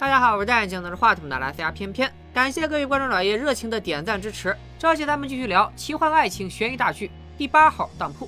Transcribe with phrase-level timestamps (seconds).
[0.00, 4.56] 大家好，我是戴眼镜拿着话筒的拉斯加偏偏，感谢各位观众老爷热情的点赞支持。
[4.78, 8.26] 这期咱们继续聊奇幻爱情悬疑大剧第八号当铺。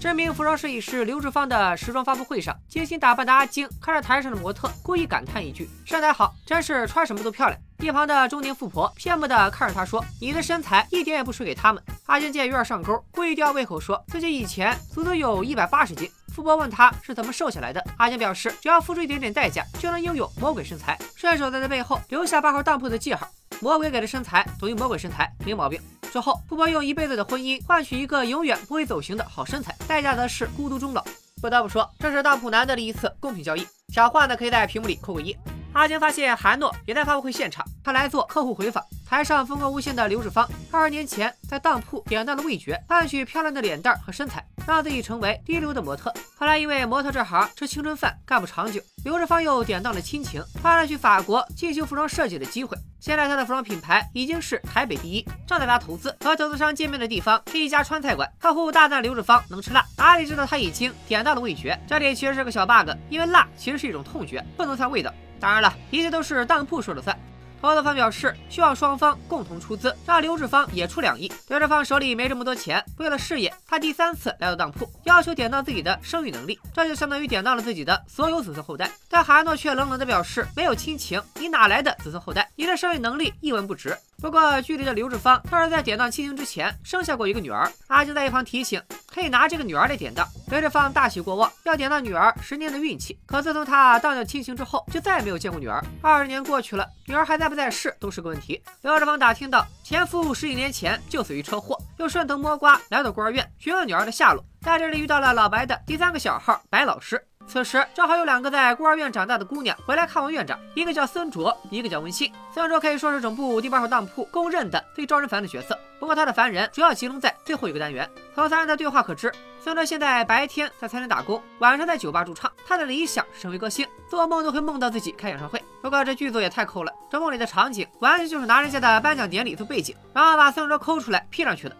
[0.00, 16.08] 知名服装设计师刘志芳的时装发布会上，精心打扮的阿晶看着台上的模特，故意感叹一句：“身材好，真是穿什么都漂亮。”一旁的中年富婆羡慕的看着他说：“你的身材一点也不输给他们。”阿晶见有点上钩，故意吊胃口说自己以前足足有一百八十斤。
[16.32, 23.28] 富婆问他是怎么瘦下来的，阿江表示只要付出一点点代价，就能拥有魔鬼身材，顺手在他背后留下八号当铺的记号。
[23.60, 25.80] 魔鬼给的身材等于魔鬼身材，没毛病。
[26.10, 31.04] 最后，富婆用一辈子的婚姻换取一个永远不会走形的好身材，代价则是孤独终老。
[31.42, 33.66] 不得不说，这是当铺难得的一次公平交易。
[33.92, 35.36] 想换的可以在屏幕里扣个一。
[35.72, 38.84] 阿晶发现韩诺也在发布会现场，他来做客户回访。
[39.08, 46.12] 台上风光无限的刘志芳，二十年前在当铺典当了味觉，换取漂亮的脸蛋和身材，让自己成为一流的模特。
[46.36, 52.76] 后来因为模特这行吃青春饭，干不长久，刘志芳又典当了亲情，换了去法国进修服装设计的机会。
[53.00, 56.14] 现在他的服装品牌已经是台北第一，正在拉投资。
[56.20, 61.78] 和投资商见面的地方是一家川菜馆，客户大赞刘志芳能吃辣，哪里知道他已经典当了味觉。
[61.88, 65.10] 这里其实是个小 bug，因为辣其实是一种痛觉，不能算味道。
[65.40, 67.18] 当然了，一切都是当铺说了算。
[67.62, 71.30] 投资方表示希望双方共同出资，让刘志芳也出两亿。
[71.48, 78.90] 刘志芳手里没这么多钱，为了事业，他第三次来到当铺，要求典当自己的生育能力，这就相当于典当了自己的所有子孙后代。
[79.08, 82.48] 但韩诺却冷冷地表示没有亲情，你哪来的子孙后代？
[82.56, 83.96] 你的生育能力一文不值。
[84.20, 87.66] 不过，距离的刘志芳倒是在典当亲情之前生下过一个女儿。
[87.86, 90.26] 阿晶在一旁提醒，可以拿这个女儿来典当。
[90.50, 93.18] 刘志芳大喜过望，要典当女儿十年的运气。
[93.26, 95.82] 可自从他当掉亲情之后，就再也没有见过女儿。
[96.02, 98.62] 二十年过去了，女儿还在不在世都是个问题。
[98.82, 107.24] 刘志芳打听到前夫十几年前就死于车祸，又顺藤摸瓜来到孤儿院询问女儿的下落，在这里遇到了老白的第三个小号白老师。
[107.46, 112.32] 此时正好有两个在孤儿院长大的姑娘回来看望院长，一个叫孙卓，一个叫温馨。
[112.54, 118.08] 孙卓可以说是整部第八号当铺公认的最招人烦的角色，不过他的烦人主要集中在最后一个单元。
[118.36, 122.48] 从三人的对话可知，孙卓现在白天在餐厅打工，晚上在酒吧驻唱。
[122.64, 125.60] 他的理想是成为歌星，做梦都会梦到自己开演唱会。
[125.82, 131.76] 不过这剧组也太抠了，这梦里的场景完全就是拿人家的颁奖典礼做背景，然后把孙卓抠出来 P 上去的。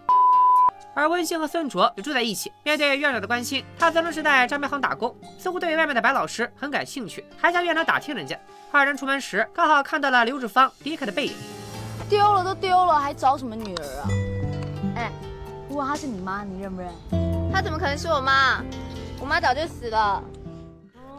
[0.94, 2.52] 而温馨和孙卓也住在一起。
[2.62, 8.38] 面对院长的关心，他曾经是在张梅行打工，似乎对外面的白老师很感兴趣，还向院长打听人家。
[8.72, 11.34] 二人出门时，刚好看到了刘志芳离开的背影。
[12.08, 14.08] 丢了都丢了，还找什么女儿啊？
[14.96, 15.12] 哎，
[15.68, 16.90] 如果她是你妈，你认不认？
[17.52, 18.62] 她怎么可能是我妈？
[19.20, 20.22] 我妈早就死了。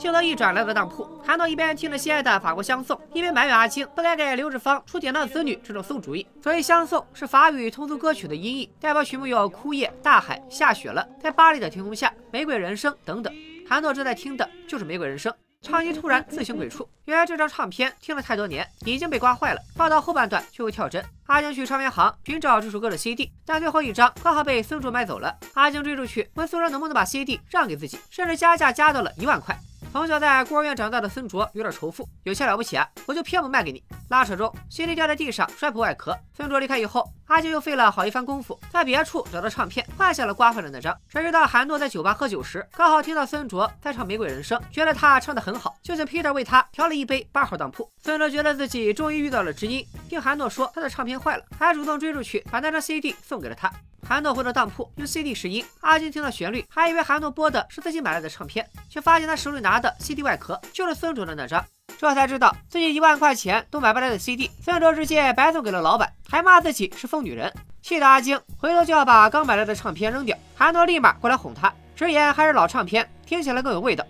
[0.01, 6.25] 镜头一转，来到当铺，韩诺一边听着心爱的法国香颂，一边埋怨阿青不该给刘志芳出典当子女这种馊主意。
[6.41, 13.31] 所谓香颂是法语通俗歌曲的音译，代表曲目有《枯叶》《大海》《下雪了》《在巴黎的天空下》《玫瑰人生》等等。
[13.69, 21.05] 韩诺正在听的就是《玫瑰人生》，唱机突然自行鬼畜，原来这张唱片听了太多年，已经被刮坏了，放到后半段就会跳帧。
[21.31, 25.33] 阿晶去唱片行寻找这首歌的 CD，但最后一张刚好被孙卓买走了。
[25.53, 29.57] 阿晶追出去问孙卓能不能把 CD 让给自己，甚至加价加到了一万块。
[29.93, 32.87] 从小在孤儿院长大的孙卓有点仇富，有钱了不起啊？
[33.05, 33.83] 我就偏不卖给你。
[34.09, 36.17] 拉扯中，CD 掉在地上，摔破外壳。
[36.35, 40.97] 孙卓离开以后，阿晶又费了好一番功夫，在别处找到唱片，换下了刮坏的那张。
[41.09, 47.89] 谁知道韩诺在酒吧喝酒时，刚好听到孙卓在唱《玫瑰人生》，觉得他唱得很好，就请 Peter 为他调了一杯八号当铺。
[48.01, 53.71] 孙卓觉得自己终于遇到了知音，听韩诺说他的唱片坏了，还主动追出去把那张 CD 送给了他。
[54.03, 61.63] 韩诺回到当铺用 CD 试音，阿金听到旋律，还以为韩诺播的是自己买来的唱片，却发现他手里拿的 CD 外壳就是孙卓的那张，
[61.97, 70.37] 这才知道自己一万块钱都买不来的 CD，孙卓直接白送给了老板，还骂自己是疯女人，气得阿金回头就要把刚买来的唱片扔掉。
[70.55, 74.03] 韩诺立马过来哄他，直言还是老唱片听起来更有味道。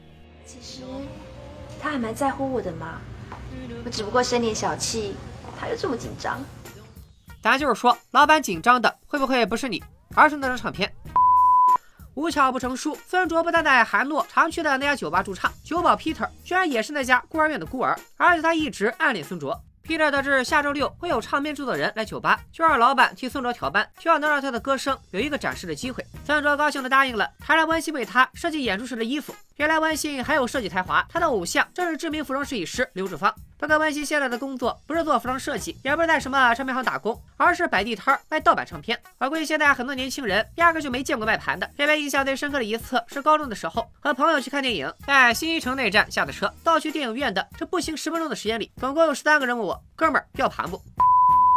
[0.46, 0.82] 其实
[1.82, 3.02] 他还蛮在乎我的嘛，
[3.86, 5.16] 我只不过生点小气，
[5.60, 6.42] 他又这么紧张。
[7.42, 10.94] 咱就是说，老板紧张的会不会不是你，而是那张唱片？
[12.14, 19.60] 无巧不成书，孙卓不但在韩诺常去的那家酒吧驻唱，酒保 Peter 居然也是那家孤儿院的孤儿，而且他一直暗恋孙卓。
[19.84, 26.06] Peter 得知下周六会有唱片制作人来酒吧，就让老板替孙卓调班，希望能让他的歌声有一个展示的机会。
[26.24, 29.34] 孙卓高兴地答应了，还让温馨为他设计演出时的衣服。
[29.56, 33.34] 原来温馨还有设计才华，他的偶像正是知名服装设计师刘志芳。
[33.62, 39.00] 不过温馨现在的工作不是做服装设计，也不是在什么唱片行打工，而是摆地摊卖盗版唱片。
[39.20, 41.70] 我估计现在很多年轻人压根就没见过卖盘的。
[41.78, 50.82] 这边印象最深刻的一次是高中的时候，和朋友去看电影，在新一城内站下的车，到去电影院的这步行十分钟的时间里，总共有十三个人问我：“哥们儿要盘不？”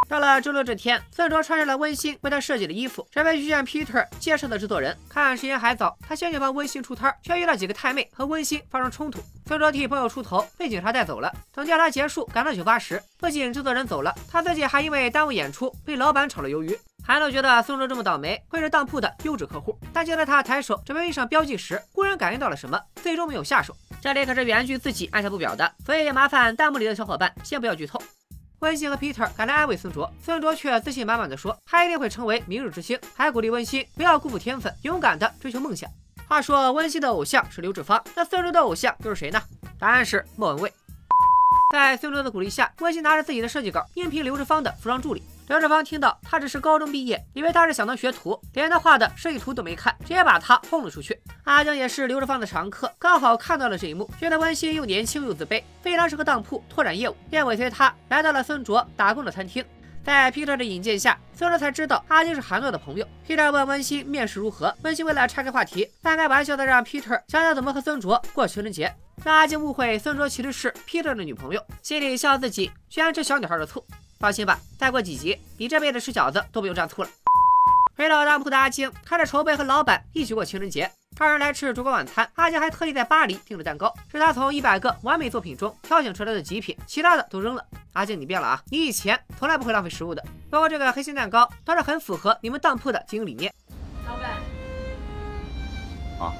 [0.09, 4.97] 到了周六这天，孙卓穿上了温馨为他设计的衣服，准备去见 Peter 介绍的制作人。
[5.09, 9.21] 看时间还早，他先去帮温馨出摊，却遇到几个太妹和温馨发生冲突。
[9.47, 11.33] 孙卓替朋友出头，被警察带走了。
[11.53, 16.79] 等调查结束，赶到酒吧时，不仅制作人走了，他自己还因为耽误演出被老板炒了鱿鱼。
[17.07, 23.75] 韩诺觉得孙卓这么倒霉，会是当铺的优质客户，但就在他抬手准备印上标记时，忽然感应到了什么，最终没有下手。
[24.01, 28.01] 这里可是原剧自己按下不表的，所以也麻烦弹幕里的小伙伴先不要剧透。
[28.65, 35.89] 温馨和 Peter 赶来安慰孙卓，孙卓却自信满满的说他一定会成为明日之星，还鼓励温馨不要辜负天分，勇敢的追求梦想。
[36.27, 39.39] 话说温馨的偶像是刘志芳，那孙卓的偶像又是谁呢？
[39.79, 40.73] 答案是莫文蔚。
[41.75, 45.23] 在孙卓的鼓励下，温馨拿着自己的设计稿应聘刘志芳的服装助理。
[45.47, 51.21] 刘志芳听到他只是高中毕业，以为他是想当学徒，连他画的设计图都没看，直接把他轰了出去。
[51.45, 59.63] 阿江也是刘志芳的常客，刚好看到了这一幕，觉得温馨又年轻又自卑，非常适合当铺拓展业务，便尾随他来到了孙卓打工的餐厅。
[60.03, 63.07] 在 Peter 的引荐下，孙卓才知道阿金是韩诺的朋友。
[63.29, 73.85] Peter 问温馨面试如何，温馨为了岔开话题，半开玩笑的让 Peter 想想怎么和孙卓过情人节，让阿金误会孙卓其实是 Peter 的女朋友，心里笑自己居然吃小女孩的醋。
[74.25, 77.09] 放心吧，再过几集，你这辈子吃饺子都不用蘸醋了。
[77.95, 87.63] 回到当铺的阿青开着筹备和老板一起过情人节，二人来吃烛光晚餐，阿青还特意在巴黎订了蛋糕，是他从一百个完美作品中挑选出来的极品，其他的都扔了。
[87.93, 93.53] 阿静，你变了啊，你以前从来不会浪费食物的，包括这个黑心蛋糕，倒是很符合你们当铺的经营理念。
[94.09, 94.31] 老板，
[96.19, 96.33] 啊，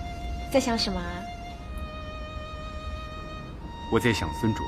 [0.51, 1.07] 在想什么啊？
[3.93, 4.65] 我在想孙卓。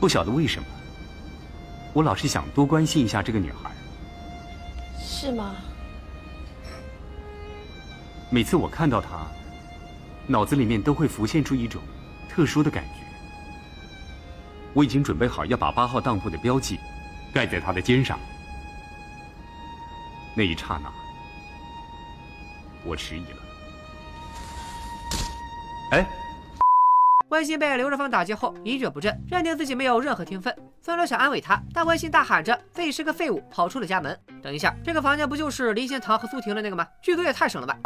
[0.00, 0.68] 不晓得为什么，
[1.92, 3.70] 我老是想多关心一下这个女孩。
[4.98, 5.54] 是吗？
[8.30, 9.26] 每次我看到她，
[10.26, 11.80] 脑子里面都会浮现出一种
[12.28, 12.90] 特殊的感觉。
[14.74, 16.78] 我已经准备好要把八号当铺的标记
[17.32, 18.18] 盖在她的肩上。
[20.34, 20.92] 那一刹那，
[22.84, 23.38] 我迟疑了。
[25.92, 26.06] 哎。
[27.34, 30.54] 温馨被刘志芳打击后一蹶不振，认定自己没有任何天分。
[30.80, 34.16] 孙卓想安慰他，但温馨大喊着自己是个废物，跑出了家门。
[34.40, 36.86] 等一下，这个房间不就是林心堂和苏婷的那个吗？
[37.02, 37.76] 剧组也太省了吧！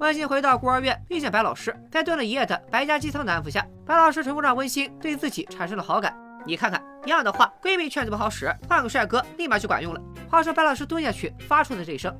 [0.00, 6.16] 温馨回到孤儿院，遇见白老师，在炖了一夜的白家鸡汤的安抚下，白老师成功让温馨对自己产生了好感。
[6.46, 10.00] 你看看，一样的话，闺蜜劝就不好使，换个帅哥立马就管用了。
[10.30, 12.18] 话说白老师蹲下去发出的这一声，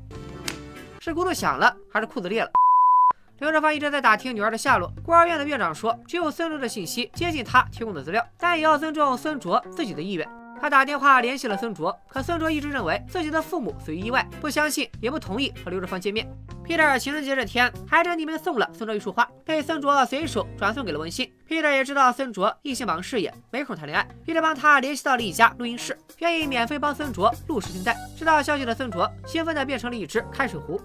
[1.01, 2.51] 是咕噜响了，还是裤子裂了？
[3.39, 4.93] 刘志芳一直在打听女儿的下落。
[5.05, 10.29] 孤儿院的院长说，只有孙卓的信息接近他提供的资料，但也要尊重孙卓自己的意愿。
[10.61, 16.29] 他打电话联系了孙卓，可孙卓一直认为自己的父母死于意外，不相信也不同意和刘志芳见面。
[16.67, 21.33] Peter 情人节这天还真匿名送了孙卓一束花，被孙卓随手转送给了温馨。
[21.49, 27.97] Peter 也知道孙卓一心忙事业，没空谈恋爱，Peter 帮他联系到了一家录音室，愿意免费帮孙卓录试听带。
[28.17, 30.81] 知道消息的孙卓兴奋的变成了一只开水壶。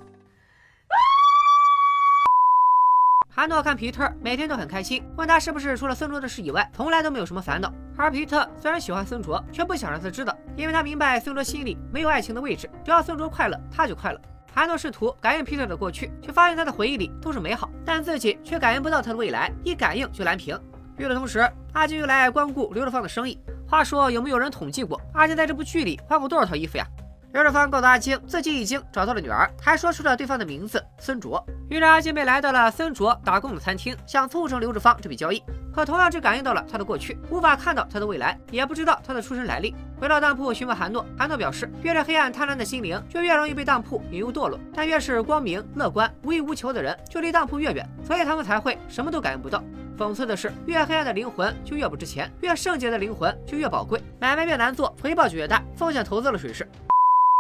[3.36, 7.74] 韩诺看皮特每天都很开心，问他是不是除了孙卓的事以外，从来都没有什么烦恼。
[7.98, 14.22] 而皮特虽然喜欢孙卓，却不想让他知道，因为他明白孙卓心里没有爱情的位置，只要孙卓快乐，他就快乐。
[14.54, 20.56] 韩诺试图感应皮特的过去，却发现他的回忆里都是美好，但自己却感应不到他的未来，一感应就蓝屏。
[20.98, 21.40] 与此同时，
[21.74, 23.40] 阿金又来光顾刘德芳的生意。
[23.68, 26.86] 话说，有没有人统计过阿金在这部剧里换过多少套衣服呀？
[27.34, 31.44] 刘志芳告诉阿青，自己已经找到了女儿，还说出了对方的名字孙卓。
[31.68, 35.42] 于是阿青便来到了孙卓打工的餐厅，想促成刘志芳这笔交易。
[35.74, 39.74] 可同样只感应到了他的过去，无法看到他的未来，也不知道他的出身来历。
[40.00, 49.64] 回到当铺询问韩诺，韩诺表示，越是黑暗贪婪的心灵，就越容易被当铺引诱堕落；但越是光明乐观、无欲无求的人，就离当铺越远，所以他们才会什么都感应不到。
[49.98, 54.00] 讽刺的是，越黑暗的灵魂就越不值钱，越圣洁的灵魂就越宝贵。
[54.20, 56.70] 买卖越难做，回报就越大，风险投资了水是。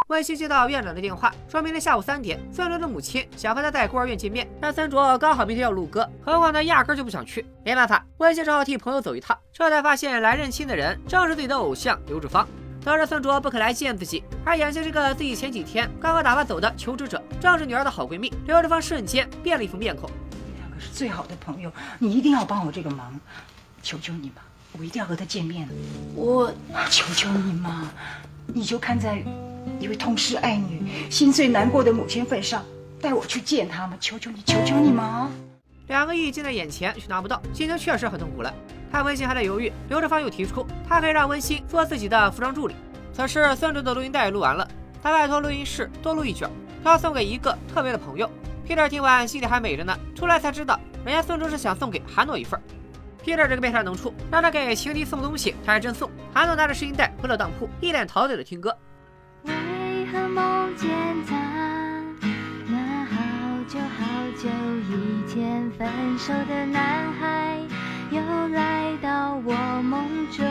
[0.08, 7.46] 温馨接到院长的电话，说明天下午三点，孙卓的母亲想和他在孤儿院见面，但孙卓刚好明天要录歌，何况他压根就不想去。
[7.64, 9.38] 没办法，温馨只好替朋友走一趟。
[9.54, 12.46] 这才发现来认亲的人正是自己的偶像刘志芳。
[12.84, 18.32] 得知孙卓不肯来见自己，而眼前这个自己前几天刚刚打发走的求职者，正是女儿的好闺蜜。
[18.46, 20.10] 刘志芳瞬间变了一副面孔。
[20.32, 23.18] 你两个是最好的朋友，你一定要帮我这个忙，
[23.82, 24.42] 求求你吧，
[24.78, 25.66] 我一定要和他见面。
[26.14, 26.54] 我
[26.90, 27.90] 求求你嘛，
[28.48, 29.24] 你就看在。
[29.80, 32.64] 一位痛失爱女、心碎难过的母亲份上，
[33.02, 35.30] 带我去见他们，求求你，求求你嘛！
[35.88, 38.54] 两个亿近在眼前却拿不到，心情确实很痛苦了。
[38.92, 42.76] 看温馨还在犹豫，刘志芳又提出，他可以让温馨做自己的服装助理。
[43.12, 44.68] 此时孙哲的录音带录完了，
[45.02, 46.50] 他拜托录音室多录一卷，
[46.84, 48.30] 他要送给一个特别的朋友。
[48.68, 52.58] Peter 听完心里还美着呢，出来才知道，人家孙哲是想送给韩诺一份。
[53.24, 56.10] Peter 这个变态能处，让他给情敌送东西，他还真送。
[56.34, 58.76] 韩诺拿着试音带回了当铺，一脸陶醉的听歌。
[59.44, 60.90] 为何梦见
[61.26, 61.36] 他？
[62.68, 64.06] 那好久好
[64.38, 64.50] 久
[64.90, 67.60] 以前分手的男孩，
[68.12, 70.46] 又来到我梦中。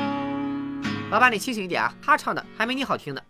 [1.11, 1.93] 老板，你清醒一点啊！
[2.03, 3.21] 他唱的还没你好听呢。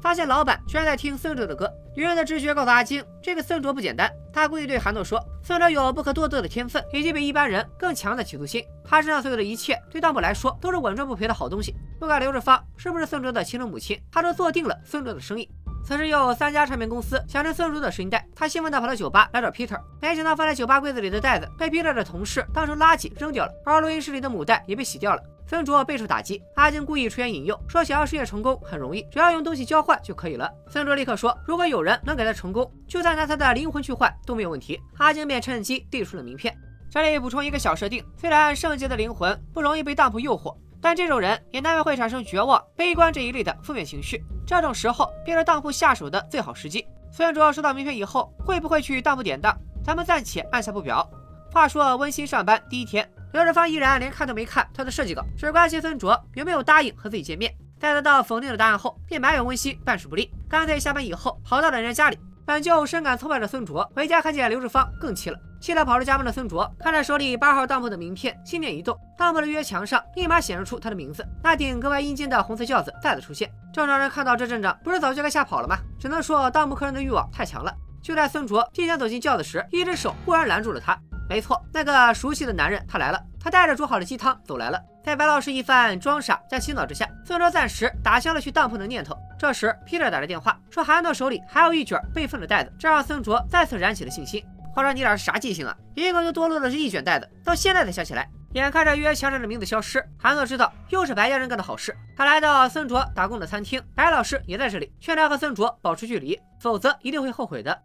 [0.00, 4.10] 发现老板居然在听孙卓的歌，女人的直觉告诉阿金，这个孙卓不简单。
[4.32, 8.64] 他故意对韩诺说，孙卓有不可多得的天分，以及比一般人更强的企图心。
[8.84, 11.74] 他身上所有的一切，对当铺来说都是稳赚不赔的好东西。
[11.98, 15.48] 不管刘志芳是不是孙卓的亲生母亲，他都做定了孙卓的生意。
[15.84, 25.22] 此时有三家唱片公司想着孙卓的声音带，他兴奋地跑到酒吧来找 Peter，没想到放在酒吧柜子里的袋子被 Peter 的同事当成垃圾扔掉了，而录音室里的母带也被洗掉了。
[25.48, 30.52] 孙卓备受打击，阿金故意出言引诱，说想要事业成功很容易，只要用东西交换就可以了。
[30.68, 34.80] 孙卓立刻说，如果有人能给他成功，就算拿他的灵魂去换都没有问题。
[34.98, 36.52] 阿金便趁机递出了名片。
[36.90, 44.20] 这里补充一个小设定：虽然圣洁的灵魂不容易被当铺诱惑，但这种人也难免会产生绝望、悲观这一类的负面情绪。
[44.44, 46.84] 这种时候便是当铺下手的最好时机。
[47.12, 49.56] 孙卓收到名片以后，会不会去当铺典当？
[49.84, 51.08] 咱们暂且按下不表。
[51.52, 53.08] 话说温馨上班第一天。
[53.36, 57.54] 刘志芳依然连看都没看他的设计稿，只关心孙卓有没有答应和自己见面。
[57.78, 62.18] 在得到否定的答案后，便埋怨温馨办事不力，干脆下班以后跑到了人家家里。
[62.46, 65.38] 本就深感挫败的孙卓回家看见刘志芳，更气了。
[65.60, 71.22] 气得跑出家门的孙卓看着手里八号当铺的名片，心念一动，当铺的预约墙上立马显示出他的名字。
[71.44, 73.52] 那顶格外阴间的红色轿子再次出现。
[73.70, 75.76] 正常人看到这阵仗，不是早就该吓跑了吗？
[76.00, 77.70] 只能说当铺客人的欲望太强了。
[78.00, 80.98] 就在孙卓即将走进轿子时，一只手忽然拦住了他。
[81.28, 84.80] 没错，那个熟悉的男人他来了，他带着煮好的鸡汤走来了。
[85.04, 89.16] 在白老师一番装傻加洗脑之下，孙卓暂时打消了去当铺的念头。
[89.38, 94.44] 这时，Peter 打来电话，说韩诺手里还有一卷备份的袋子，这让孙卓再次燃起了信心。
[94.74, 95.76] 话说你俩是啥记性啊？
[95.94, 98.28] 一共就多落了这一卷袋子，到现在才想起来。
[98.52, 101.94] 眼看着约墙上的名字消失，韩诺知道又是白家人干的好事。
[102.16, 107.78] 他来到孙卓打工的餐厅，白老师也在这里，劝他和孙卓保持距离，否则一定会后悔的。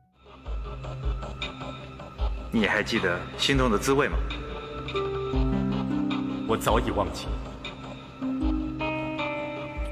[2.53, 4.17] 你还记得心痛的滋味吗？
[6.48, 7.27] 我早已忘记，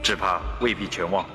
[0.04, 1.26] 只怕未必全忘。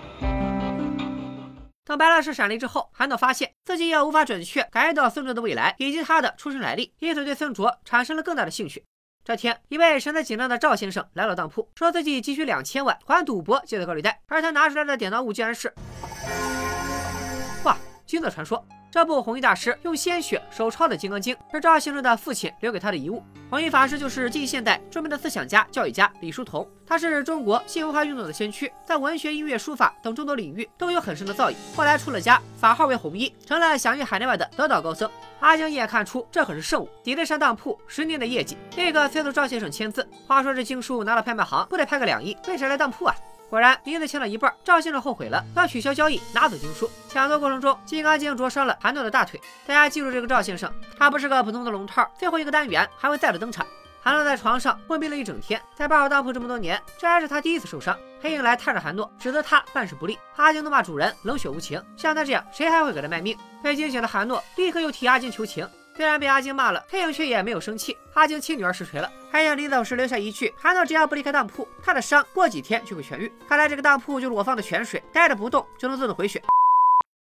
[1.87, 8.85] 当白老师闪离之后，韩导发现自己也无法准确感应到孙卓的未来以及他的出生来历，因此对孙卓产生了更大的兴趣。
[9.25, 15.73] 这天，一位神色紧张的赵先生来到当铺，说自己急需两千万还赌博借的高利贷，而他拿出来的典当物竟然是……
[18.15, 18.65] 哇，金色传说。
[18.93, 23.21] 这部弘一大师用鲜血手抄的《金刚经》是赵先生的父亲留给他的遗物。
[23.51, 31.57] 弘一法师就是近现代著名的思想家、教育家李叔同，他是中国新文化运动的先驱，在文学、音乐、书法等众多领域都有很深的造诣。
[31.75, 35.11] 后来出了家，法号为弘一，成了享誉海内外的得道高僧。
[35.41, 40.09] 阿江一眼看出这可是圣物，抵得上当铺十年的业绩，立刻催促赵先生签字。
[40.29, 43.17] 话说这经书拿到拍卖行不得拍个两亿，为啥来当铺啊？
[43.51, 46.91] 果然，名字签了一半，赵先生后悔了，要取消交易，拿走经书。
[47.09, 49.41] 抢夺过程中，金刚经灼伤了韩诺的大腿。
[49.67, 52.11] 大家记住这个赵先生，他不是个普通的龙套。
[52.19, 53.65] 最后一个单元还会再度登场。
[54.03, 57.97] 韩诺在床上昏迷了一整天，在八号当铺这么多年，这还是他第一次受伤。
[58.21, 60.19] 黑影来探着韩诺，指责他办事不力。
[60.37, 63.39] 阿金怒骂主人冷血无情，像他这样，谁还会给他卖命？
[63.63, 65.69] 被惊醒的韩诺立刻又替阿金求情。
[65.97, 67.97] 虽然被阿晶骂了，黑影却也没有生气。
[68.15, 76.43] 阿晶亲女儿实锤了，还向临走时留下一句：“韩诺只要不离开当铺，他的伤过几天就会痊愈。”看来这个当铺就是我放的泉水，待着不动就能自动回血。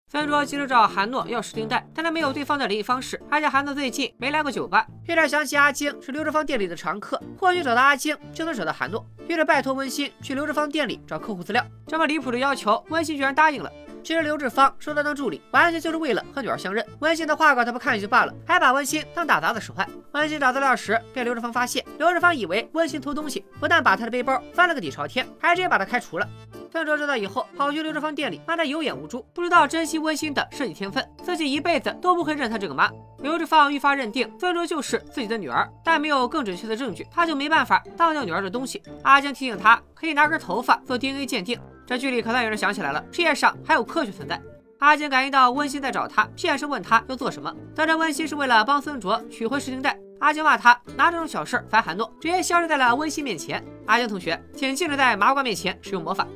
[0.09, 4.87] 孙卓急着找韩诺要试听带，但他没有对方的联系方式，而且韩诺最近没来过酒吧。
[5.05, 9.05] 于是想起阿晶是刘志芳店里的常客，或许找到阿晶就能找到韩诺。
[9.27, 11.63] 于是拜托温馨去刘志芳店里找客户资料。
[11.85, 13.69] 这么离谱的要求，温馨居然答应了。
[14.07, 16.81] 其实刘志芳收他当助理，完全就是为了和女儿相认。
[16.99, 19.85] 温馨的画稿他不看也就罢了，还把温馨当打杂的使唤。
[20.13, 26.29] 温馨找资料时被刘志芳发现，刘志芳以为温馨偷东西，不但把他的背包翻了个底朝天，还直接把他开除了。
[26.71, 32.89] 孙卓知道以后，跑去刘志芳店里骂他有眼无珠，不知道珍惜温馨的设计天分，自己一辈子都不会认他这个妈。
[33.19, 38.81] 刘志芳愈发认定孙卓就是自己的女儿，但没有更准确的证据，他就没办法当掉女儿的东西。
[39.03, 41.59] 阿江提醒他，可以拿根头发做 DNA 鉴定。
[41.85, 44.39] 这剧里可算有人想起来了，世界上还有科学存在。
[44.79, 47.51] 阿金感应到温馨在找他，现身问他要做什么。
[47.73, 53.63] 得知温馨是为了帮孙卓取回试听带，阿金骂他拿这种小事烦韩诺，直接消失在了温馨面前。
[53.87, 56.27] 阿金同学，请禁止在麻瓜面前使用魔法。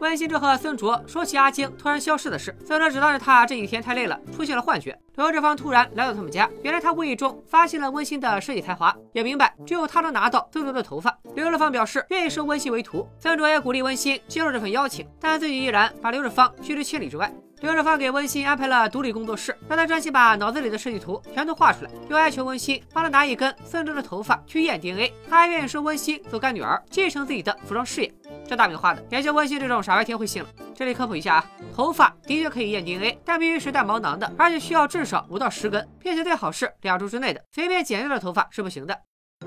[0.00, 4.98] 温馨正和孙卓说起阿晶突然消失的事，孙卓只当是他这几天太累了，出现了幻觉。
[5.16, 11.14] 刘志芳突然来到他们家，原来他无意中发现了温馨的设计才华，也明白只有他能拿到孙卓的头发。
[11.34, 17.30] 刘志芳表示愿意收温馨为徒，孙卓也鼓励温馨接受这份邀请，但自己依然把刘志芳拒之千里之外。
[17.60, 28.10] 刘志芳给温馨安排了独立工作室，让他专心把脑子里的设计图全都画出来，又哀求温馨帮他拿一根孙哲的头发去验 DNA，他还愿意收温馨做干女儿，继承自己的服装事业。
[28.48, 30.48] 这大饼画的，也就温馨这种傻白甜会信了。
[30.74, 38.98] 这里科普一下啊，头发的确可以验 DNA，但必须是带毛囊的，而且需要至少五到十根，并且最好是两周之内的，随便剪掉的头发是不行的。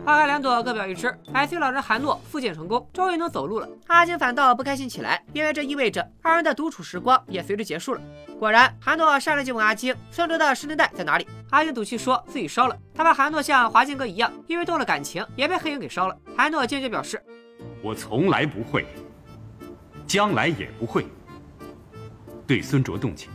[0.06, 1.18] 花开两朵，各表一枝。
[1.32, 3.70] 百岁老人韩诺复健成功，终于能走路了。
[3.88, 8.02] 阿金反倒不开心起来，因为这意味着二人的独处时光也随之结束了。
[8.38, 12.78] 果然，韩诺上来就问阿金：“孙哲的十年代在哪里？”阿金赌气说自己烧了。
[12.94, 16.18] 他怕韩诺像华健哥一样，因为动了感情，也被黑影给烧了。
[16.36, 17.24] 韩诺坚决表示
[17.82, 18.86] ：“我从来不会，
[20.06, 21.08] 将来也不会
[22.46, 23.32] 对孙卓动情。”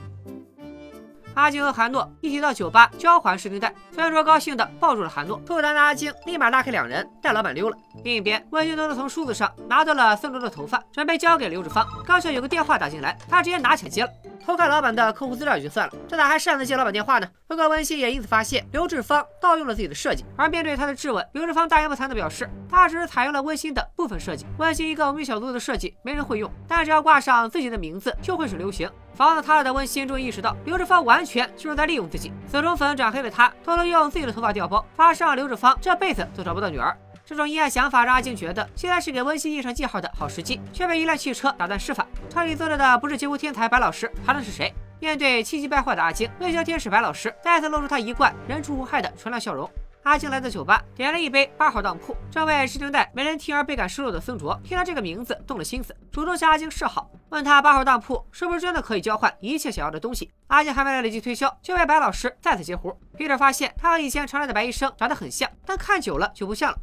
[1.39, 7.77] 阿金和韩诺一起到酒吧交还试镜带，孙卓高兴地抱住了韩诺，吐痰的阿金立马拉开两人，带老板溜了。
[8.03, 11.87] 另一边，温俊东从梳子上拿到了孙卓的头发，准备交给刘志芳。
[12.05, 14.11] 刚巧有个电话打进来，他直接拿起来接了。
[14.49, 17.29] 偷看老板的客户资料也就算了，这咋还擅自接老板电话呢？
[17.47, 24.47] 不过温馨也因此发现刘志芳盗用了自己的设计，而面对他的质问，刘志芳大言不惭地表示，他只是采用了温馨的部分设计。
[24.57, 28.91] 温馨一个无名小卒的设计没人会用，但只要挂上自己的名字就会是流行。
[29.13, 32.33] 房子塌了的温馨终于意识到，刘志芳完全就是在利用自己。
[32.47, 36.97] 死忠粉转黑了他，偷偷用自己的头发掉包，发誓让刘志芳这辈子都找不到女儿。
[37.29, 42.07] 这种阴暗想法让阿静觉得现在是给温馨印上记号的好时机，却被一辆汽车打断施法。
[42.31, 44.73] 车里坐着的不是街舞天才白老师，还能是谁？
[44.99, 49.71] 面对气急败坏的阿静，微笑天使白老师再次露出他一贯人畜无害的纯良笑容。
[50.05, 52.17] 阿静来到酒吧，点了一杯八号当铺。
[52.31, 60.33] 这位试听带没人听而倍感失落的孙卓，听到这个名字动了心思，主动向阿静示好，问他八号当铺是不是真的可以交换一切想要的东西。
[60.47, 62.91] 阿静还没来得及推销，就被白老师再次截胡。
[63.19, 66.79] Peter 发现他和以前常来的白医生长得很像，但看久了就不像了。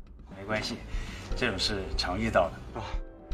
[0.46, 0.78] 没关系，
[1.36, 2.82] 这种事常遇到的。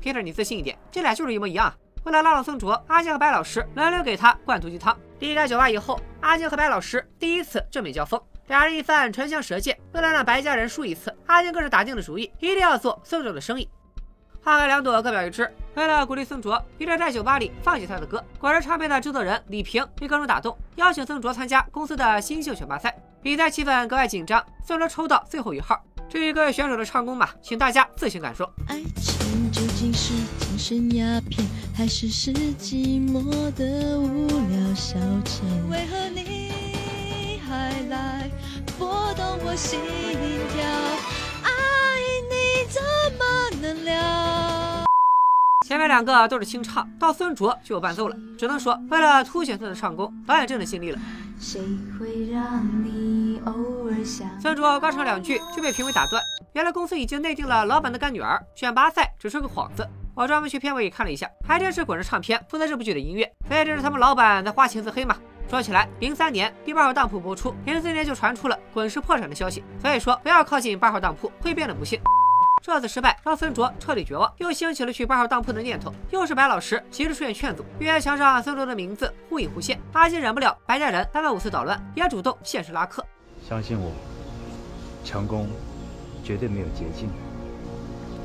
[0.02, 1.74] Peter，你自信一点，这俩就是一模一样。
[2.06, 4.98] 为了拉拢宋卓，阿静和白老师轮流给他灌毒鸡汤。
[5.20, 8.20] 离开酒吧以后，阿静和白老师第一次正面交锋。
[8.48, 13.70] 俩人一番唇枪舌剑，为了让白家人输一次，阿静更是打定了主意，一定要做宋卓的生意。
[14.44, 15.48] 花开两朵，各表一枝。
[15.76, 18.24] 为了鼓励宋卓，皮特在酒吧里放起他的歌。
[18.40, 22.98] 果然，唱片的制作人李平被各种打动，邀请宋卓参加公司的新秀选拔赛。
[23.22, 25.80] 比赛气氛格外紧张，宋卓抽到最后一号。
[26.12, 28.44] 至于各位选手的唱功嘛，请大家自行感受。
[28.68, 35.40] 爱情究竟是精神鸦片，还是是寂寞的无聊消遣？
[35.70, 38.30] 为何你还来
[38.78, 39.80] 拨动我心
[40.54, 40.68] 跳？
[41.44, 41.50] 爱
[42.30, 42.82] 你怎
[43.18, 43.24] 么
[43.62, 44.86] 能了？
[45.66, 48.18] 前面两个都是清唱，到孙卓就有伴奏了。
[48.38, 51.00] 只能说，为了凸显他的唱功，导演真的尽力了。
[51.40, 51.62] 谁
[51.98, 53.01] 会让你？
[54.40, 56.22] 孙卓刚唱两句就被评委打断，
[56.54, 59.88] 原来公司已经内定了老板的干女儿，选拔赛只是个幌子。
[60.14, 65.18] 我专门去片尾看了一下，还真是滚着唱片负责这部剧的音乐，所以这是他们老板在花钱自黑嘛？
[65.50, 72.00] 说起来，零三年第八号当铺播出，零四年就传出了滚石破产的消息，所以说不要靠近八号当铺，会变得不幸。
[72.62, 75.92] 这次失败让孙卓彻底绝望，又兴起了去八号当铺的念头。
[76.12, 79.80] 又是白老师及时出现劝阻，月牙墙上孙卓的名字忽隐忽现。
[79.94, 83.04] 阿金忍不了白家人三番五次捣乱，也主动现身拉客。
[83.52, 83.92] 相信我，
[85.04, 85.46] 成功
[86.24, 87.10] 绝对没有捷径。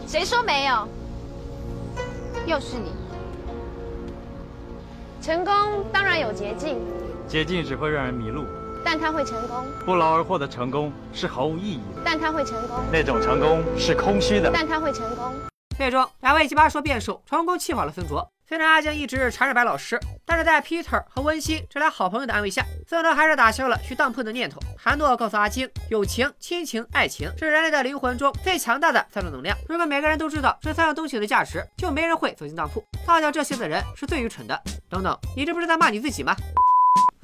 [0.07, 0.87] 谁说没有？
[2.47, 2.93] 又是你。
[5.21, 6.79] 成功当然有捷径，
[7.27, 8.45] 捷径只会让人迷路，
[8.85, 14.49] 但它会成功；不劳而获的成功是毫无意义的，但它会成功；那种成功是空虚的。
[14.55, 15.33] 但它会成功。
[15.77, 18.25] 最终，两位奇葩说辩手成功气跑了孙卓。
[18.49, 24.61] 虽然阿江一直缠着白老师，但是在 Peter 和温馨这俩好朋友的安慰下，孙卓还是打消了去当铺的念头。
[24.79, 29.59] 韩诺告诉阿金，友情、亲情、爱情是人类的灵魂中最强大的三种能量。
[29.69, 32.85] 如果每个人都知道这三样东西的价值，就没人会走进当铺。
[33.05, 34.63] 放掉这些的人是最愚蠢的。
[34.89, 36.37] 等等，你这不是在骂你自己吗？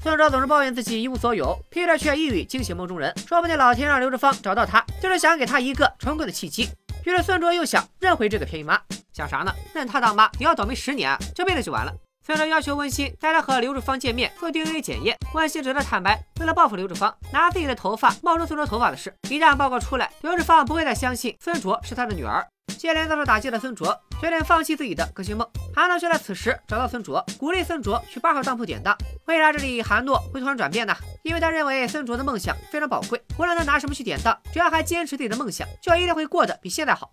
[0.03, 6.69] 孙卓总是抱怨自己一无所有，Peter 却一语惊醒梦中人，说不定老天让刘志芳找到他，就是想给他一个重归的契机。
[7.05, 8.81] 于是孙卓又想认回这个便宜妈，
[9.13, 9.53] 想啥呢？
[9.75, 11.93] 认她当妈，你要倒霉十年啊，这辈子就完了。
[12.25, 19.13] 孙卓要求温馨带他和刘志芳见面做 DNA 检验，温馨只得坦白，为了报复刘志芳，拿自己的头发冒充孙卓头发的事。
[19.29, 22.47] 一旦报告出来，刘志芳不会再相信孙卓是他的女儿。
[22.83, 25.49] 接连遭受打击的孙卓决定放弃自己的歌星梦。
[25.73, 28.93] 韩诺却在此时找到孙卓，鼓励孙卓去八号当铺典当。
[29.27, 30.93] 为啥这里韩诺会突然转变呢？
[31.23, 37.09] 因为他认为孙卓的梦想非常宝贵，无论他拿什么去典当，只要还坚持自己的梦想，就一定会过得比现在好。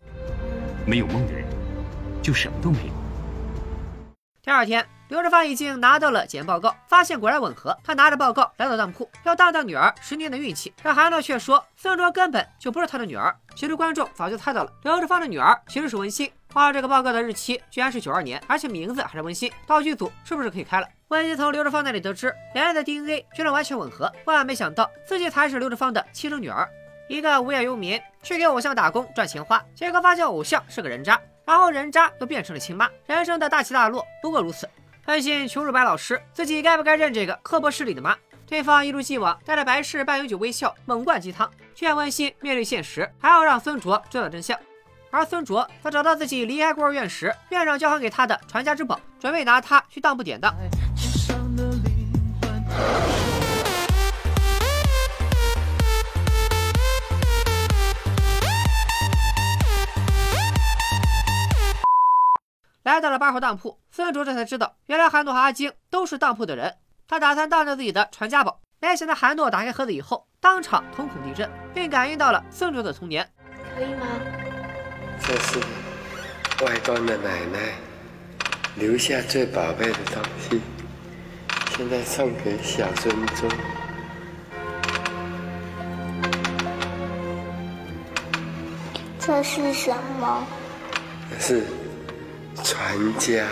[0.87, 1.45] 没有梦的人，
[2.23, 2.93] 就什么都没有。
[4.41, 7.75] 第二天，刘志芳已经拿到了检验报告，发现果然吻合。
[7.83, 10.71] 他拿着报告来到当铺，要当当女儿十年的运气。
[10.83, 13.35] 但韩诺却说孙卓根本就不是他的女儿。
[13.55, 16.31] 其实观众早就猜到了，刘志芳的女儿其实是文心。
[16.53, 20.87] 画这个报告的日期居然是九二年，而且名字还是温馨，道具组是不是可以开了？
[21.07, 26.69] 温馨从刘志芳那里得知，两人的 DNA 居然完全吻合，万万没想到自己才是刘志芳的亲生女儿。
[27.07, 34.69] 一个无业游民去给偶像打工赚钱花，结果发现偶像是个人渣，然后人渣又变成了亲妈，人生的大起大落不过如此。
[35.09, 38.15] 担心穷如白老师，自己该不该认这个刻薄势力的妈？
[38.45, 44.55] 对方一如既往带着白氏半永久微笑，猛灌鸡汤，劝温馨面对现实，还要让孙卓知道真相。
[45.09, 50.53] 而孙卓在找到自己离开孤儿院时，院长交还给他的传家之宝，准备拿它去当铺典当。
[62.83, 66.73] 来到了八号当铺，孙卓这才知道，原来韩诺和阿晶都是当铺的人。
[67.05, 73.29] 他打算当着自己的传家宝，没想到韩诺打开盒子以后，当场瞳孔地震，并感应到了孙卓的童年。
[73.75, 74.07] 可以吗？
[75.19, 75.59] 这是
[76.63, 77.73] 外端的奶奶
[78.77, 80.61] 留下最宝贝的东西，
[81.75, 83.49] 现在送给小孙中。
[89.19, 90.47] 这是什么？
[91.31, 91.65] 这是
[92.63, 93.45] 传家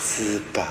[0.00, 0.64] 之宝。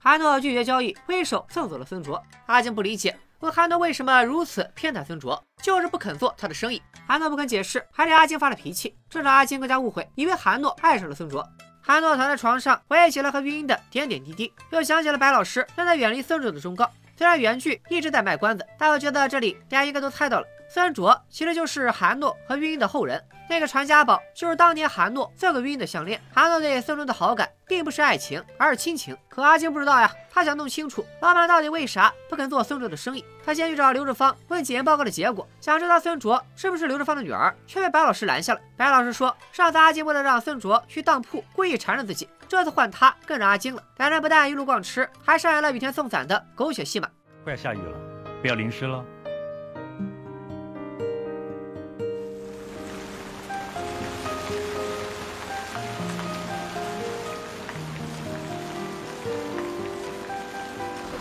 [0.00, 2.22] 韩诺拒绝交易，挥手送走了孙卓。
[2.46, 6.80] 阿晶不理解，问韩诺为什么如此偏袒孙卓，就是不肯做他的生意。
[7.06, 11.46] 韩诺不肯解释，还对阿晶发了脾气，这让阿晶更加误会，以为韩诺爱上了孙卓。
[11.82, 16.88] 韩诺躺在床上，回忆起了和玉英的点点滴滴，又想起了白老师让他远离孙卓的忠告。
[17.16, 20.46] 虽然原剧一直在卖关子，但我觉得这里大家应该都猜到了。
[20.70, 26.20] 孙卓其实就是韩诺和玉英的后人，那个传家宝就是当年韩诺送给玉英的项链。
[26.30, 29.16] 韩诺对孙卓的好感并不是爱情，而是亲情。
[29.30, 33.24] 可阿晶不知道呀，他想弄清楚老板到底为啥不肯做孙卓的生意。
[33.42, 38.60] 他先去找刘志芳问检验报告的结果，想知道孙卓是不是刘志芳的女儿，却被白老师拦下了。
[38.76, 43.82] 白老师说，上次阿晶为了让孙卓去当铺，故意缠着自己，这次换他更让阿晶了。
[43.96, 47.08] 两人不但一路逛吃，还上演了雨天送伞的狗血戏码。
[47.42, 47.98] 快要下雨了，
[48.42, 49.02] 不要淋湿了。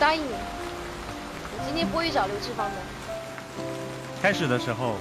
[0.07, 2.75] 答应你，我今天不会去找刘志芳的。
[4.21, 4.95] 开始的时候，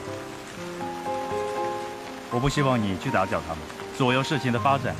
[2.33, 3.63] 我不希望你去打搅他们，
[3.97, 4.97] 左右事情的发展。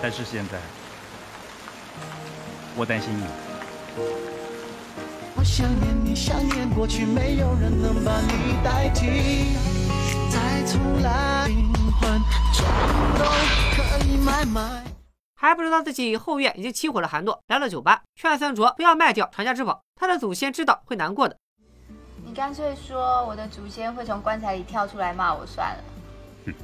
[0.00, 0.58] 但是现在，
[2.76, 3.24] 我担心你。
[5.34, 9.56] 我想念你，想念过去，没有人能把你代替。
[10.30, 12.22] 再重来，灵魂
[12.54, 12.64] 冲
[13.18, 13.26] 动
[13.74, 14.85] 可以买卖。
[15.36, 17.06] 还不知道自己后院已经起火了。
[17.06, 21.36] 韩诺来到酒吧，劝孙卓不要卖掉传家之宝，他的祖先知道会难过的。
[22.24, 25.84] 你干脆说我的祖先会从棺材里跳出来骂我算了。
[26.46, 26.54] 哼，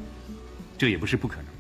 [0.79, 1.52] 这也不是不可能。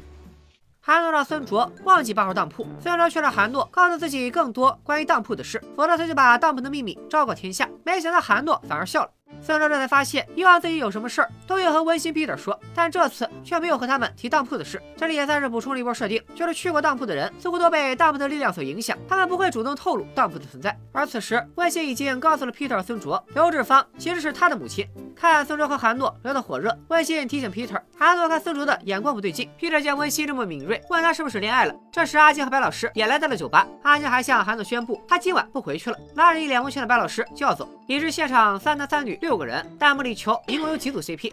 [0.84, 7.68] 韩诺让孙卓忘记八号当铺，孙卓却让韩诺告诉自己更多关于当铺的事，否则他就把当铺的秘密昭告天下。
[7.84, 9.10] 没想到韩诺反而笑了。
[9.40, 14.82] 孙卓这才发现，以往自己有什么事儿都有和温馨 Peter 说，但这次却没有和他们提当铺的事。
[14.96, 20.76] 这里也算是补充了一波设定，就是去过当铺的人似乎都被当铺的力量所影响，他们不会主动透露当铺的存在。
[20.90, 24.86] 而此时，温馨已经告诉了 Peter 孙卓，刘志芳其实是他的母亲。
[25.14, 29.50] 看孙卓和韩诺聊得火热，温馨提醒 Peter，韩诺看孙卓的眼光不对劲。
[29.58, 31.74] Peter 见温馨这么敏锐，问他是不是恋爱了。
[31.90, 41.32] 这时，阿金和白老师也来到了酒吧，阿金还向韩诺宣布，他今晚不回去了，拉着一脸蒙圈的白老师就要走，以致现场三男三女六个人，弹幕里求一共有几组 CP。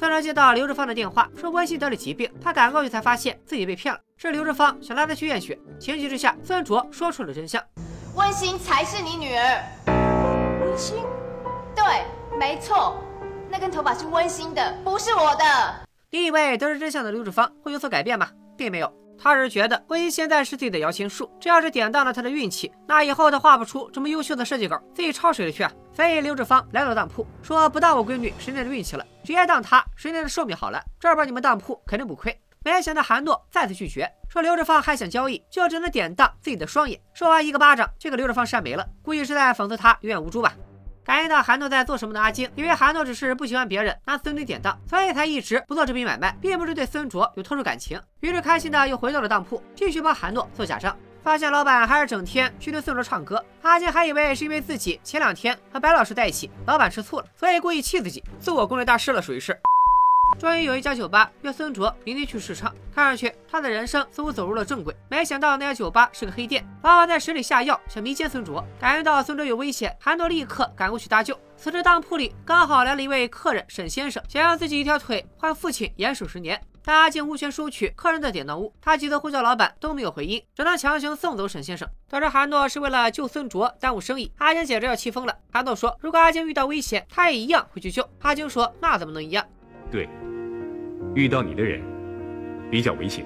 [0.00, 5.58] 孙卓接到刘志芳的电话，说温馨得了疾病，他赶过去才发现自己被骗了，是刘志芳想拉他去验血。
[5.78, 7.62] 情急之下，孙卓说出了真相：
[8.16, 9.62] 温馨才是你女儿。
[10.60, 10.96] 温馨？
[11.76, 12.04] 对，
[12.38, 12.96] 没错，
[13.48, 15.44] 那根头发是温馨的，不是我的。
[16.10, 18.28] 你以为得知真相的刘志芳会有所改变吗？
[18.56, 25.72] 并没有，他只是觉得温馨现在是自己的摇钱树，这要是典当了他的运气，那以后他画不出这么优秀的设计稿，自己抄谁的去啊？
[25.92, 32.36] 所以刘志芳来到当铺，说不当我闺女十年的运气了，直接当她十年的寿命好了，这边你们当铺肯定不亏。
[32.64, 36.98] 没想到韩诺再次拒绝，说刘志芳还想交易，就只能典当自己的双眼。
[37.12, 40.54] 说完一个巴掌就给刘志芳扇没了，估计是在讽刺他有眼无珠吧。
[41.04, 48.00] 感应到韩诺在做什么的阿晶，以为韩诺只是不喜欢别人拿孙女典当，所以才一直不做这笔买卖，并不是对孙卓有特殊感情。
[48.20, 50.96] 于是开心的又回到了当铺，继续帮韩诺做假账。
[51.22, 59.58] 发现老板还是整天去对孙卓唱歌，阿金还以为是因为自己前两天和白老师在一起，老板吃醋了，所以故意气自己，自我攻略大师了，属于是。
[60.38, 64.94] 终于有一家酒吧约孙卓明天去试唱，看上去他的人生似乎走入了正轨。
[65.08, 71.38] 没想到那家酒吧是个黑店，老板在水里下药想迷奸孙卓，感觉到孙卓有危险，韩诺立刻赶过去搭救。
[71.56, 81.88] 此时当铺里刚好来了一位客人沈先生，想让自己一条腿换父亲严守十年，但阿静无权收取客人的典当物，他几次呼叫老板都没有回应，只能强行送走沈先生。
[82.10, 85.34] 得知韩诺是为了救孙卓耽误生意，阿静简直要气疯了。
[85.52, 88.06] 韩诺说，如果阿静遇到危险，他也一样会去救。
[88.20, 89.46] 阿静说，那怎么能一样？
[89.90, 90.08] 对。
[91.14, 91.80] 遇到你的人
[92.70, 93.24] 比较危险。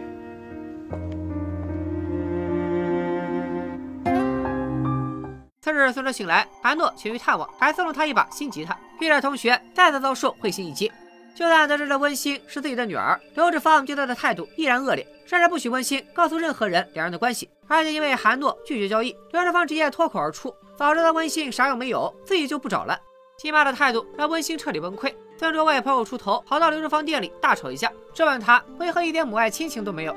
[5.61, 8.77] 次日，孙哲醒来，韩诺前去探望，还送了他一把新吉他。
[8.98, 10.90] 毕业同学再次遭受会心一击。
[11.35, 17.48] 就算得知了温馨是自己的女儿，刘志芳对他的态度依然恶劣，甚至不许温馨告诉任何人两人的关系。
[17.68, 22.98] 而且因为韩诺拒绝交易，刘志芳直接脱口而出：“早知道温馨啥用没有，自己就不找了。”
[23.38, 25.14] 亲妈的态度让温馨彻底崩溃。
[25.38, 30.16] 孙卓为朋友出头，跑到刘志芳店里大吵一架，质问他为何一点母爱亲情都没有。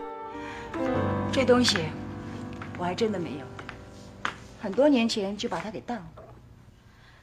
[1.31, 1.77] 这东西
[2.75, 3.45] 我还真的没有，
[4.59, 6.03] 很多年前就把它给当了。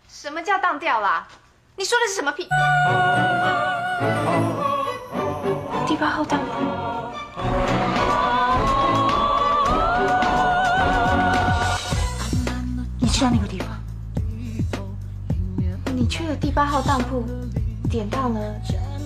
[0.09, 1.27] 什么叫当掉了？
[1.75, 2.47] 你说的是什么屁？
[5.85, 6.53] 第八号当铺。
[13.01, 13.77] 你知道那个地方？
[15.97, 17.25] 你去了第八号当铺。
[17.89, 18.55] 点到了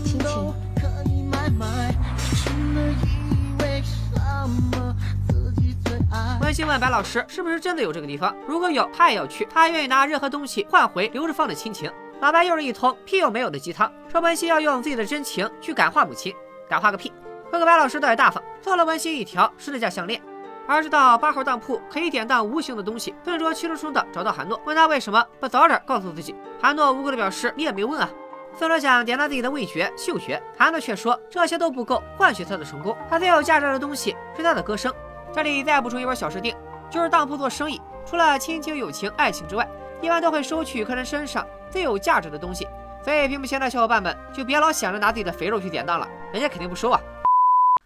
[0.04, 0.52] 亲情。
[6.40, 8.34] 温馨问白老师：“是不是真的有这个地方？
[8.46, 9.46] 如果有，他也要去。
[9.50, 11.90] 他愿意拿任何东西换回刘志放的亲情。”
[12.20, 16.34] 老白又是一通屁用没有的鸡汤，说温馨要用自己的真情去感化母亲，
[16.68, 17.12] 感化个屁！
[17.50, 20.20] 不过白老师倒也大方，送了温馨一条十字架项链。
[20.66, 26.34] 而知道八号当铺可以典当无形的东西，孙卓气冲冲的找到韩诺，问他为什么不早点告诉自己。
[26.60, 28.08] 韩诺无辜的表示：“你也没问啊。”
[28.54, 32.96] 孙卓想点亮自己的味觉、嗅觉，韩诺却说这些都不够换取他的成功。
[33.08, 34.92] 他最有价值的东西是他的歌声。
[35.32, 36.54] 这里再补充一本小设定，
[36.90, 39.66] 就是当铺做生意，除了亲情、友情、爱情之外，
[40.00, 42.68] 一般都会收取客人身上最有价值的东西。
[43.02, 47.00] 所以屏幕前的小伙伴们就别老想着拿自己的肥肉去典当了，人家肯定不收啊。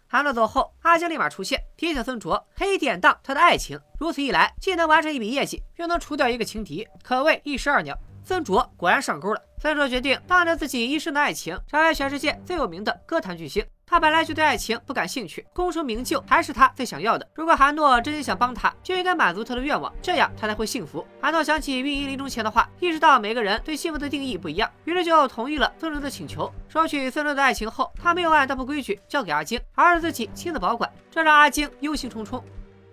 [0.09, 3.79] 韩诺走后，阿晶立马出现，提醒孙卓可以典当他的爱情。
[3.99, 7.97] 如此一来，既能完成一笔业绩，又能除掉一个情敌，可谓一石二鸟。
[8.27, 9.41] 孙卓果然上钩了。
[9.57, 13.65] 孙卓决定当着自己一生的爱情，成为全世界最有名的歌坛巨星。
[13.85, 17.25] 他本来就对爱情不感兴趣，功成名就还是他最想要的。
[17.33, 21.07] 如果韩诺真心想帮他，就应该满足他的愿望，这样他才会幸福。
[21.21, 26.51] 韩诺想起运营临终前的话，意识到每个人对幸福的定义不一样，于是就同意了孙卓的请求。
[26.67, 32.43] 收取孙卓的爱情后，他没有按当铺规矩交给阿晶，而是自己亲自保管，这让阿晶忧心忡忡。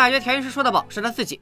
[0.00, 1.38] 感觉田云师说的宝是他自己。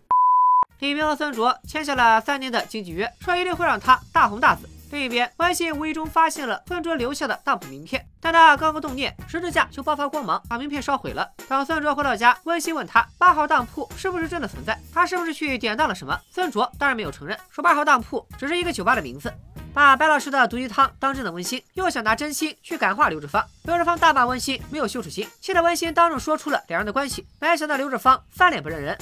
[0.81, 4.69] 李明和孙卓签下了三年的经纪约，说一定会让他大红大紫。
[4.91, 11.31] 另一边，温馨无意中发现了孙卓留下的当铺名片，但他刚刚动念，十字架就爆发光芒，把名片烧毁了。
[11.49, 16.19] 等孙卓回到家，温馨问他八号当铺是不是真的存在，他是不是去典当了什么？
[16.33, 19.33] 孙卓当然没有承认，说八号当铺只是一个酒吧的名字。
[19.79, 23.45] 把白老师的毒鸡汤当真的温馨，又想拿真心去感化刘志芳。
[23.63, 27.25] 刘志芳大骂温馨没有羞耻心，气得温馨当众说出了两人的关系。
[27.39, 28.99] 没想到刘志芳翻脸不认人，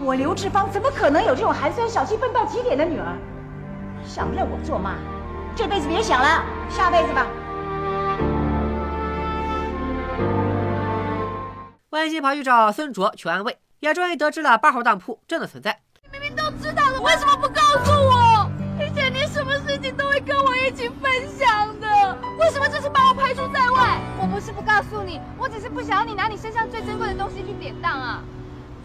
[0.00, 3.16] 我刘志芳怎么可能有这种寒酸小气、笨到极点的女儿？
[4.04, 4.96] 想认我做妈，
[5.54, 7.24] 这辈子别想了，下辈子吧。
[11.90, 15.78] 温馨跑去找孙卓求安慰，也终于得知了八号当铺真的存在。
[16.12, 18.31] 你明明都知道了，为什么不告诉我？
[19.96, 23.98] 都会跟我一起分享的，为什么这次把我排除在外？
[24.20, 28.22] 我不是不告诉你，我只是不想要你拿你身上最珍贵的东西去典当啊。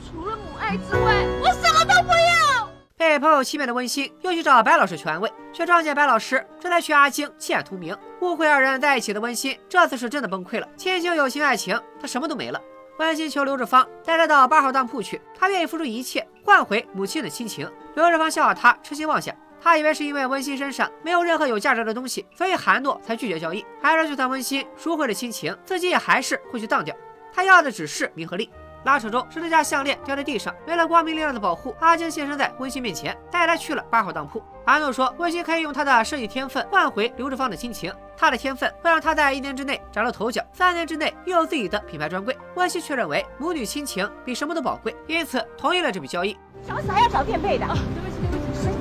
[0.10, 2.70] 除了母爱之外，我什么都不要。
[2.98, 7.96] 被朋友欺骗的温馨又去找白老师求安慰，却撞见白老师正在劝阿晶弃暗投明。
[8.22, 10.68] 误会二人在一起的温馨，这次是真的崩溃了。
[10.76, 12.60] 亲情、友情、爱情，他什么都没了。
[12.98, 17.70] 温馨求刘志芳带他到八号当铺去，他愿意付出一切换回母亲的亲情。
[17.94, 26.96] 刘志芳笑话他痴心妄想，他以为是因为温馨身上没有任何有价值的东西，所以韩诺才拒绝交易，还说就算温馨赎回了亲情，自己也还是会去当掉。
[27.34, 28.50] 他要的只是名和利。
[28.86, 30.56] 拉扯中，十字架项链掉在地上。
[30.66, 34.42] 为了光明亮亮的保护，阿晶现身在温馨面前，带他去了八号当铺。
[34.66, 42.38] 韩诺说，温馨可以用他的设计天分换回刘志芳的亲情，他的天分会让他在一年之内崭露头角，三年之内拥有自己的品牌专柜。
[42.56, 46.38] 温馨却认为母女亲情比什么都宝贵，因此同意了这笔交易。
[46.66, 47.66] 找死还要找垫背的，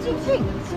[0.06, 0.76] 不起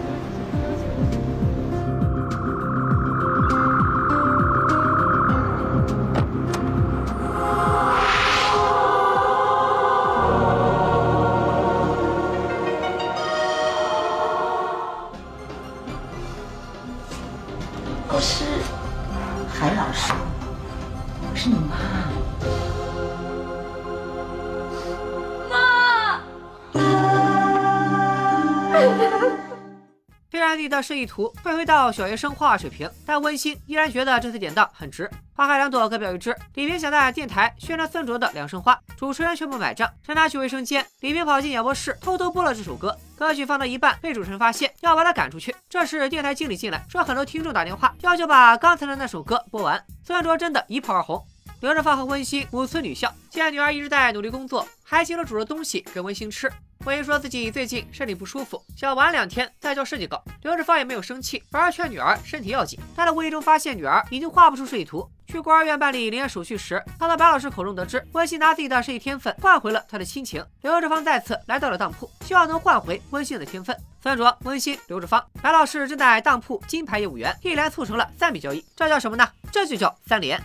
[30.99, 35.09] 意图会回到小学生画画水平，但温馨依然觉得这次典当很值。
[35.33, 36.35] 花开两朵，各表一枝。
[36.55, 39.89] 李萍想在电台宣传孙卓的《两生花》，主持人却不买账。
[40.05, 42.97] 让他去卫生间，李萍跑进演播室，偷偷播了这首歌。
[43.17, 45.55] 歌曲放到一半，被主持人发现，要把他赶出去。
[45.69, 49.81] 这时电台经理进来，说很多听众打电话，要求把刚才的那首歌播完。
[50.05, 51.25] 孙卓真的一炮而红。
[51.61, 56.51] 刘志芳和温馨母慈女孝，见女儿一直在努力工作，还请了煮的东西给温馨吃。
[56.85, 60.23] 温馨说自己最近身体不舒服，想晚两天再交设计稿。
[60.43, 62.79] 刘志芳也没有生气，反而劝女儿身体要紧。
[62.95, 70.43] 他在无意中发现女儿已经画不出设计图，去孤儿院办理领养手续时，他从白老师口中得知，温馨拿自己的设计天分换回了他的亲情。
[70.61, 73.75] 刘志芳再次来到了当铺，希望能换回温馨的天分。
[74.01, 79.27] 孙卓、温馨、刘志芳，白老师正在当铺金牌业务员，一连促成了三笔交易，这叫什么呢？
[79.51, 80.41] 这就叫三连。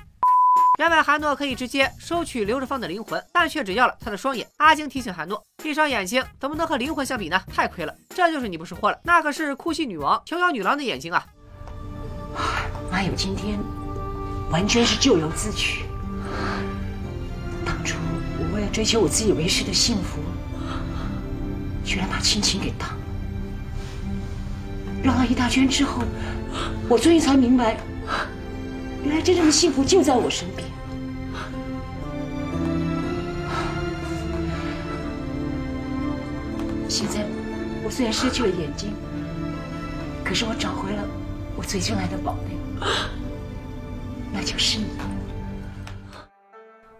[0.77, 4.45] 原本韩诺可以直接收取刘志芳的灵魂，但却只要了他的双眼。
[4.57, 7.41] 阿晶提醒韩诺，一双眼睛怎么能和灵魂相比呢？
[7.47, 8.99] 太亏了，这就是你不识货了。
[9.05, 11.25] 那可是哭泣女王、琼瑶女郎的眼睛啊！
[12.91, 13.57] 哪有今天，
[14.51, 15.85] 完全是咎由自取。
[17.65, 17.97] 当初
[18.37, 20.19] 我为了追求我自以为是的幸福，
[21.85, 22.89] 居然把亲情给当。
[25.05, 26.03] 绕了一大圈之后，
[26.89, 27.77] 我终于才明白。
[29.05, 30.67] 原来真正的幸福就在我身边。
[36.89, 37.25] 现在
[37.85, 38.93] 我虽然失去了眼睛，
[40.25, 41.05] 可是我找回了
[41.57, 42.57] 我最珍爱的宝贝，
[44.33, 44.87] 那就是你。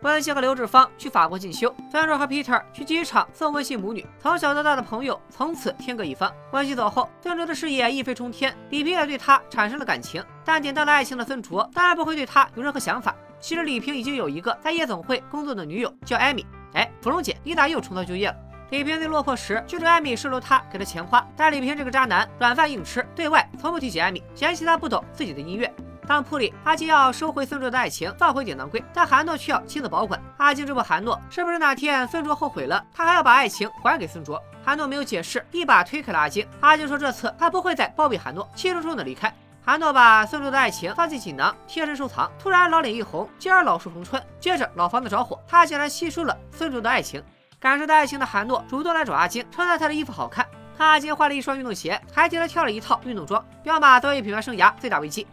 [0.05, 4.07] 温馨和刘志芳去法国进修，孙卓和 Peter 去机场送温馨母女。
[4.19, 6.31] 从小到大的朋友，从此天各一方。
[6.53, 10.23] 温馨走后，孙卓的事业一飞冲天，李平也对他产生了感情。
[10.45, 13.17] 但典当了爱情的孙卓，当然不会对他有任何想法。
[13.41, 16.45] 其实李平已经有一个在夜总会工作的女友，叫艾米。
[16.75, 18.37] 哎，芙蓉姐，你咋又重操旧业了？
[18.69, 21.27] 李平最落魄时，就是艾米收留他，给他钱花。
[21.35, 25.73] 但李平这个渣男，软饭硬吃，对外从不提起艾米，嫌弃他不懂自己的音乐。
[26.07, 30.21] 当铺里，阿金要收回孙卓的爱情，放回典当柜，但韩诺却要亲自保管。
[30.37, 34.43] 阿金这么韩诺，是不是哪天孙卓后悔了，他还要把爱情还给孙卓？
[34.65, 36.47] 韩诺没有解释，一把推开了阿金。
[36.61, 39.33] 阿金说这次他不会再包庇韩诺，气冲冲的离开。
[39.65, 42.31] 韩诺把孙卓的爱情放进锦囊，贴身收藏。
[42.39, 47.23] 突然老脸一红，继而老树逢春，接着老房子着火，他竟然吸收了孙卓的爱情。
[47.59, 50.47] 感受到爱情的韩诺主动来找阿金，称赞他的衣服好看。
[50.77, 55.27] 看阿金换了一双运动鞋，还替他挑了一套运动装，彪马早已品牌生涯最大危机。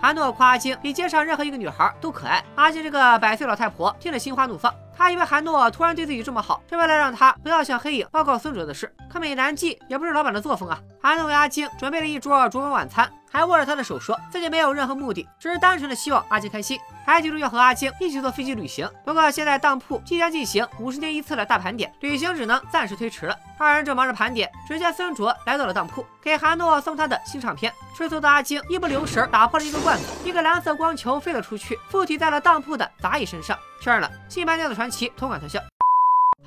[0.00, 2.42] 韩诺夸阿晶比街上任何一个女孩都可爱。
[2.54, 8.90] 阿晶这个百岁老太婆听了心花怒放，她以为韩诺突然对自己这么好，是为了让她不要向黑影报告孙哲的事。
[9.10, 10.78] 可美男计也不是老板的作风啊！
[11.02, 16.78] 韩诺为阿晶准备了一桌烛光晚餐，还握着他的手说自己没有任何目的，只是单纯的希望阿晶开心。
[17.06, 18.88] 还提出要和阿晶一起坐飞机旅行。
[19.04, 23.36] 不过现在当铺即将进行五十年一次的大盘点，旅行只能暂时推迟了。
[23.58, 27.72] 二人正忙着盘点，只见孙卓来到了当铺，给韩诺送他的新唱片。
[27.96, 33.58] 吃醋的阿晶一不留神打破了一个罐子，一个蓝色光球飞了出去，附体在了当铺的杂役身上。
[33.80, 35.60] 确认了，新版《电子传奇》同款特效。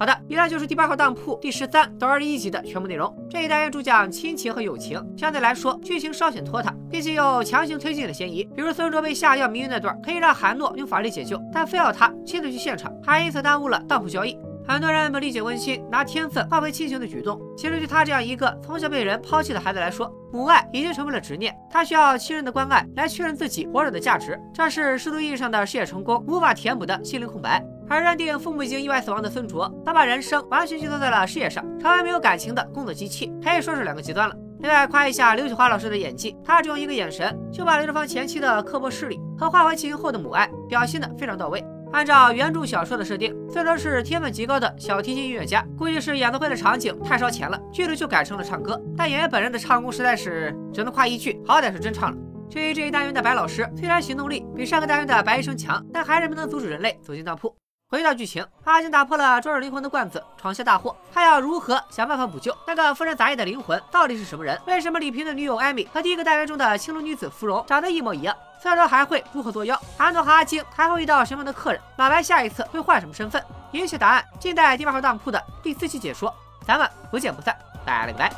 [0.03, 3.15] 好的，以上就是第八号当铺第十三到二十一集的全部内容。
[3.29, 8.43] 这一单元主讲亲情和友情，相对来说剧情稍显拖沓，并且有强行推进的嫌疑。
[8.53, 14.37] 比如孙卓被下药迷晕那段，可以让韩诺用法力解救，但非要他亲自去现场，还因此耽误了当铺交易。
[14.65, 21.53] 很多人不理解温馨拿天分换回亲情的举动，其实对他这样一个从小被人抛弃的孩子来说，母爱已经成为了执念。
[21.69, 27.63] 他需要亲人的关爱来确认自己活着的价值，这是世俗意义上的事业成功无法填补的心灵空白。
[27.89, 34.35] 而认定父母已经意外死亡的孙卓，他把人生完全寄托在了事业上，成为没有感情的工作机器，可以说是两个极端了。
[34.61, 41.63] 另外夸一下刘雪华老师的演技，他只用一个眼神就把刘志芳前妻的刻薄势力和化为亲情后的母爱表现的非常到位。
[41.93, 48.81] 按照原著小说的设定，孙卓是天分极高的小提琴音乐家，估计是演奏会的场景太烧钱了，剧里就改成了唱歌。
[48.97, 52.17] 但演员本人的唱功实在是只能夸一句，好歹是真唱了。
[52.49, 57.55] 至于这一单元的白老师，虽然行动力比上个单元的白医生强，但还是没能阻止人类走进当铺。
[57.87, 60.97] 回到剧情，阿金打破了装着灵魂的罐子，闯下大祸。
[61.13, 63.79] 他要如何想办法补救那个富人杂役的灵魂？
[63.91, 64.59] 到底是什么人？
[64.65, 68.35] 为什么李平的女友艾米和第一个单元中的青楼女子芙蓉长得一模一样？
[68.63, 69.77] 再说还会如何作妖？
[69.97, 71.81] 韩诺和阿金还会遇到什么样的客人？
[71.97, 73.43] 马白下一次会换什么身份？
[73.71, 76.33] 一切答案尽在第八号当铺的第四期解说。
[76.65, 77.53] 咱们不见不散，
[77.85, 78.31] 拜了个拜。